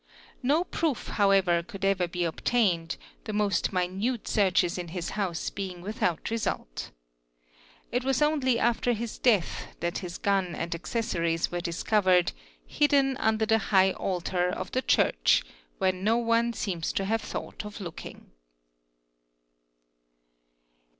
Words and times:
No 0.41 0.63
proof 0.63 1.09
however 1.09 1.61
could 1.61 1.85
ever 1.85 2.07
be 2.07 2.23
obtained, 2.23 2.97
the 3.25 3.33
most 3.33 3.71
min 3.71 3.99
t 4.01 4.19
searches 4.23 4.79
in 4.79 4.87
his 4.87 5.11
house 5.11 5.51
being 5.51 5.79
without 5.81 6.31
result. 6.31 6.89
It 7.91 8.03
was 8.03 8.19
only 8.19 8.57
after 8.57 8.93
his 8.93 9.19
dea 9.19 9.43
that 9.79 9.99
his 9.99 10.17
gun 10.17 10.55
and 10.55 10.73
accessories 10.73 11.51
were 11.51 11.61
discovered 11.61 12.31
hidden 12.65 13.15
under 13.17 13.45
the 13.45 13.59
high 13.69 13.91
alta 13.91 14.47
of 14.57 14.71
the 14.71 14.81
church, 14.81 15.43
where 15.77 15.91
no 15.93 16.17
one 16.17 16.53
seems 16.53 16.91
to 16.93 17.05
have 17.05 17.21
thought 17.21 17.63
of 17.63 17.79
looking. 17.79 18.31